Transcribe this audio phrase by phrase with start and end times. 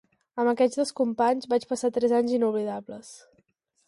[0.43, 3.13] Amb aquests dos companys vaig passar tres anys inoblidables.